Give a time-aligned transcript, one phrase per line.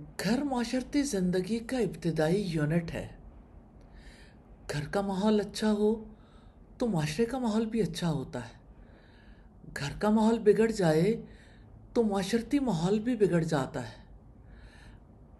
[0.00, 3.08] گھر معاشرتی زندگی کا ابتدائی یونٹ ہے۔
[4.72, 6.04] گھر کا ماحول اچھا ہو
[6.78, 8.58] تو معاشرے کا ماحول بھی اچھا ہوتا ہے۔
[9.76, 11.22] گھر کا ماحول بگڑ جائے
[11.92, 14.02] تو معاشرتی ماحول بھی بگڑ جاتا ہے۔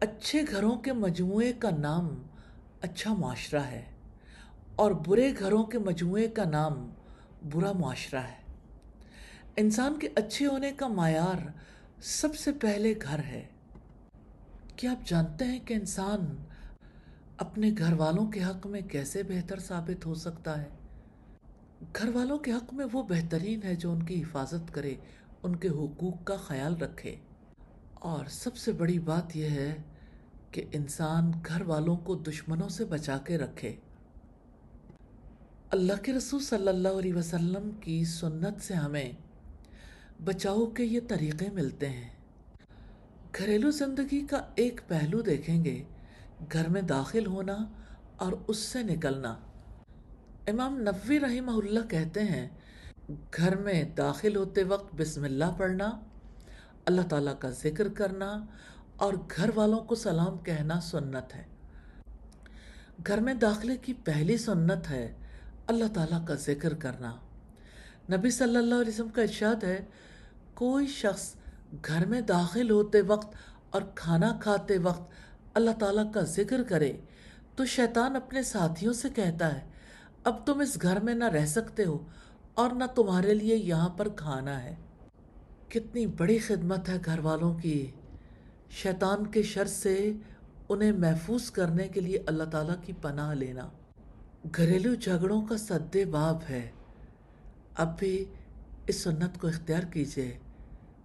[0.01, 2.23] اچھے گھروں کے مجموعے کا نام
[2.81, 3.85] اچھا معاشرہ ہے
[4.77, 6.91] اور برے گھروں کے مجموعے کا نام
[7.53, 8.53] برا معاشرہ ہے۔
[9.57, 11.49] انسان کے اچھے ہونے کا معیار
[12.03, 13.47] سب سے پہلے گھر ہے۔
[14.81, 16.37] کیا آپ جانتے ہیں کہ انسان
[17.37, 20.69] اپنے گھر والوں کے حق میں کیسے بہتر ثابت ہو سکتا ہے؟
[21.99, 24.95] گھر والوں کے حق میں وہ بہترین ہے جو ان کی حفاظت کرے،
[25.43, 27.17] ان کے حقوق کا خیال رکھے۔
[27.95, 29.77] اور سب سے بڑی بات یہ ہے
[30.51, 33.77] کہ انسان گھر والوں کو دشمنوں سے بچا کے رکھے۔
[35.71, 39.13] اللہ کے رسول صلی اللہ علیہ وسلم کی سنت سے ہمیں
[40.25, 42.20] بچاؤ کے یہ طریقے ملتے ہیں۔
[43.39, 45.83] گھریلو زندگی کا ایک پہلو دیکھیں گے۔
[46.53, 47.57] گھر میں داخل ہونا
[48.17, 49.37] اور اس سے نکلنا۔
[50.47, 52.49] امام نووی رحمہ اللہ کہتے ہیں،
[53.37, 56.01] گھر میں داخل ہوتے وقت بسم اللہ پڑھنا،
[56.85, 58.45] اللہ تعالیٰ کا ذکر کرنا
[58.97, 61.45] اور گھر والوں کو سلام کہنا سنت ہے۔
[63.07, 65.15] گھر میں داخلے کی پہلی سنت ہے
[65.67, 67.17] اللہ تعالیٰ کا ذکر کرنا۔
[68.13, 69.85] نبی صلی اللہ علیہ وسلم کا ارشاد ہے،
[70.55, 71.35] کوئی شخص
[71.87, 73.37] گھر میں داخل ہوتے وقت
[73.71, 75.11] اور کھانا کھاتے وقت
[75.55, 76.93] اللہ تعالیٰ کا ذکر کرے
[77.57, 79.61] تو شیطان اپنے ساتھیوں سے کہتا ہے،
[80.25, 81.99] اب تم اس گھر میں نہ رہ سکتے ہو
[82.55, 84.75] اور نہ تمہارے لیے یہاں پر کھانا ہے۔
[85.69, 87.91] کتنی بڑی خدمت ہے گھر والوں کی۔
[88.71, 90.13] شیطان کے شر سے
[90.69, 93.69] انہیں محفوظ کرنے کے لیے اللہ تعالیٰ کی پناہ لینا۔
[94.57, 96.71] گھریلو جھگڑوں کا سد باب ہے۔
[97.77, 98.25] اب بھی
[98.87, 100.39] اس سنت کو اختیار کیجیے۔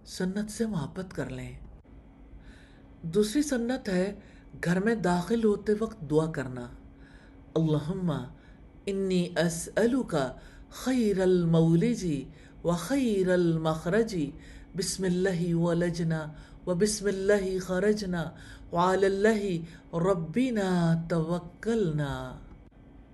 [0.06, 1.52] سنت سے محبت کر لیں۔
[3.02, 4.14] دوسری سنت ہے
[4.64, 6.68] گھر میں داخل ہوتے وقت دعا کرنا۔
[7.54, 8.12] اللہم
[8.86, 10.32] انی اسألوکا
[10.70, 12.24] خیر المولجی
[12.64, 14.30] و خیر المخرجی
[14.76, 16.26] بسم اللہ ولجنا
[16.66, 18.24] و بسم اللہ خرجنا
[18.72, 19.64] وعلى اللہ
[19.94, 22.38] ربنا توکلنا۔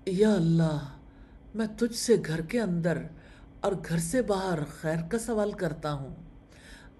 [0.06, 0.78] یا اللہ،
[1.54, 2.98] میں تجھ سے گھر کے اندر
[3.60, 6.31] اور گھر سے باہر خیر کا سوال کرتا ہوں۔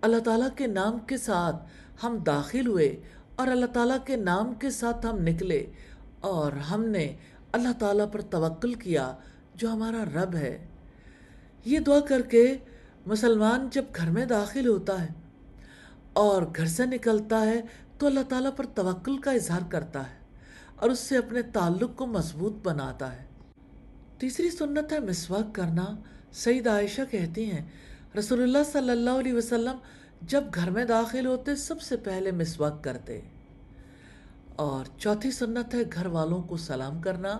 [0.03, 1.57] اللہ تعالیٰ کے نام کے ساتھ
[2.05, 3.03] ہم داخل ہوئے
[3.37, 5.67] اور اللہ تعالیٰ کے نام کے ساتھ ہم نکلے
[6.21, 7.17] اور ہم نے
[7.53, 9.17] اللہ تعالیٰ پر توکل کیا
[9.55, 10.67] جو ہمارا رب ہے۔
[11.65, 12.57] یہ دعا کر کے
[13.07, 15.09] مسلمان جب گھر میں داخل ہوتا ہے
[16.13, 17.61] اور گھر سے نکلتا ہے
[17.99, 20.19] تو اللہ تعالیٰ پر توکل کا اظہار کرتا ہے
[20.77, 23.27] اور اس سے اپنے تعلق کو مضبوط بناتا ہے۔
[24.19, 25.97] تیسری سنت ہے مسواک کرنا
[26.33, 27.69] سعید عائشہ کہتی ہیں
[28.19, 29.77] رسول اللہ صلی اللہ علیہ وسلم
[30.23, 33.21] جب گھر میں داخل ہوتے سب سے پہلے مسواک کرتے۔
[34.57, 37.39] اور چوتھی سنت ہے گھر والوں کو سلام کرنا۔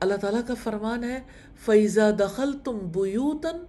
[0.00, 1.20] اللہ تعالیٰ کا فرمان ہے
[1.64, 3.64] فیضا دخل تم بوتن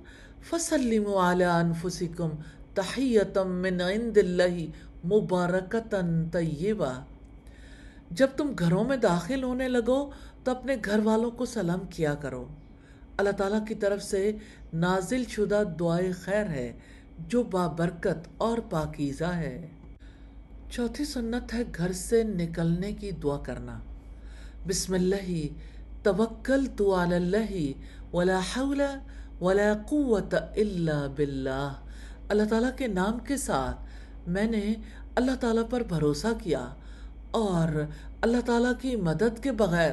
[0.50, 2.30] فسلم انفسکم
[2.76, 4.66] تحیتم من عند اللہ
[5.08, 7.06] مبارکتن طیبہ
[8.12, 10.12] جب تم گھروں میں داخل ہونے لگو،
[10.44, 12.48] تو اپنے گھر والوں کو سلام کیا کرو۔
[13.18, 14.32] اللہ تعالیٰ کی طرف سے
[14.74, 16.72] نازل شدہ دعائے خیر ہے،
[17.20, 19.68] جو بابرکت اور پاکیزہ ہے۔
[20.72, 23.80] چوتھی سنت ہے گھر سے نکلنے کی دعا کرنا۔
[24.68, 25.48] بسم اللہ،
[26.04, 27.54] توکل تو اللہ،
[28.16, 28.82] ولا حول
[29.42, 31.74] ولا قوت الا باللہ۔
[32.30, 33.78] اللہ تعالیٰ کے نام کے ساتھ
[34.30, 34.74] میں نے
[35.16, 36.68] اللہ تعالیٰ پر بھروسہ کیا
[37.32, 37.82] اور
[38.22, 39.92] اللہ تعالیٰ کی مدد کے بغیر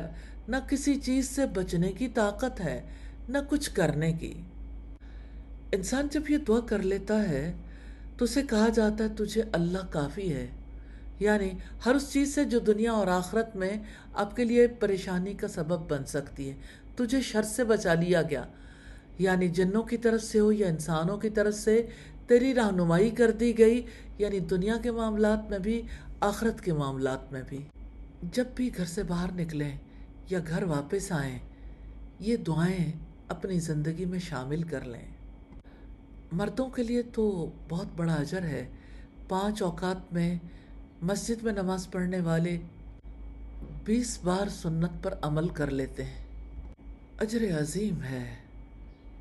[0.48, 2.86] نہ کسی چیز سے بچنے کی طاقت ہے۔
[3.28, 4.34] نہ کچھ کرنے کی۔
[5.72, 7.52] انسان جب یہ دعا کر لیتا ہے
[8.16, 10.46] تو اسے کہا جاتا ہے، تجھے اللہ کافی ہے۔
[11.20, 11.50] یعنی
[11.86, 13.76] ہر اس چیز سے جو دنیا اور آخرت میں
[14.14, 16.54] آپ کے لیے پریشانی کا سبب بن سکتی ہے۔
[16.96, 18.44] تجھے شر سے بچا لیا گیا۔
[19.18, 21.86] یعنی جنوں کی طرف سے ہو یا انسانوں کی طرف سے
[22.26, 23.82] تیری رہنمائی کر دی گئی
[24.18, 25.82] یعنی دنیا کے معاملات میں بھی،
[26.20, 27.64] آخرت کے معاملات میں بھی۔
[28.22, 29.76] جب بھی گھر سے باہر نکلیں
[30.30, 31.38] یا گھر واپس آئیں،
[32.20, 32.92] یہ دعائیں
[33.28, 35.08] اپنی زندگی میں شامل کر لیں۔
[36.32, 38.66] مردوں کے لیے تو بہت بڑا اجر ہے۔
[39.28, 40.38] پانچ اوقات میں
[41.02, 42.58] مسجد میں نماز پڑھنے والے
[43.84, 46.24] بیس بار سنت پر عمل کر لیتے ہیں۔
[47.18, 48.36] اجر عظیم ہے۔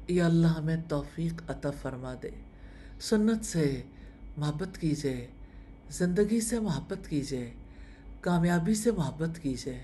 [0.07, 2.29] یا اللہ ہمیں توفیق عطا فرما دے۔
[2.99, 3.81] سنت سے
[4.37, 5.27] محبت کیجیے
[5.89, 7.53] زندگی سے محبت کیجیے
[8.21, 9.79] کامیابی سے محبت کیجیے